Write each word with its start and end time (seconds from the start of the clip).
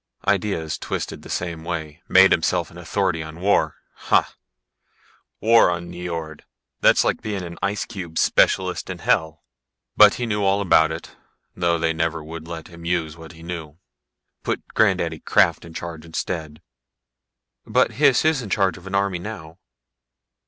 Ideas 0.27 0.79
twisted 0.79 1.21
the 1.21 1.29
same 1.29 1.63
way. 1.63 2.01
Made 2.09 2.31
himself 2.31 2.71
an 2.71 2.77
authority 2.79 3.21
on 3.21 3.39
war. 3.39 3.75
Hah! 3.93 4.29
War 5.39 5.69
on 5.69 5.91
Nyjord 5.91 6.41
that's 6.79 7.03
like 7.03 7.21
being 7.21 7.43
an 7.43 7.59
ice 7.61 7.85
cube 7.85 8.17
specialist 8.17 8.89
in 8.89 8.97
hell. 8.97 9.43
But 9.95 10.15
he 10.15 10.25
knew 10.25 10.43
all 10.43 10.59
about 10.59 10.91
it, 10.91 11.15
though 11.55 11.77
they 11.77 11.93
never 11.93 12.23
would 12.23 12.47
let 12.47 12.67
him 12.69 12.83
use 12.83 13.15
what 13.15 13.33
he 13.33 13.43
knew. 13.43 13.77
Put 14.41 14.67
granddaddy 14.73 15.19
Krafft 15.19 15.65
in 15.65 15.75
charge 15.75 16.03
instead." 16.03 16.63
"But 17.67 17.91
Hys 17.99 18.25
is 18.25 18.41
in 18.41 18.49
charge 18.49 18.79
of 18.79 18.87
an 18.87 18.95
army 18.95 19.19
now?" 19.19 19.59